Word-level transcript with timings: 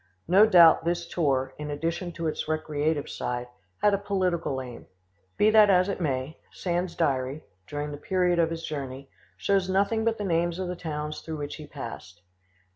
No 0.27 0.47
doubt 0.47 0.83
this 0.83 1.07
tour, 1.07 1.53
in 1.59 1.69
addition 1.69 2.11
to 2.13 2.25
its 2.25 2.47
recreative 2.47 3.07
side, 3.07 3.47
had 3.83 3.93
a 3.93 3.99
political 3.99 4.59
aim. 4.59 4.87
Be 5.37 5.51
that 5.51 5.69
as 5.69 5.89
it 5.89 6.01
may, 6.01 6.39
Sand's 6.51 6.95
diary, 6.95 7.43
during 7.67 7.91
the 7.91 7.97
period 7.97 8.39
of 8.39 8.49
his 8.49 8.63
journey, 8.65 9.11
shows 9.37 9.69
nothing 9.69 10.03
but 10.03 10.17
the 10.17 10.23
names 10.25 10.57
of 10.57 10.69
the 10.69 10.75
towns 10.75 11.21
through 11.21 11.37
which 11.37 11.57
he 11.57 11.67
passed. 11.67 12.23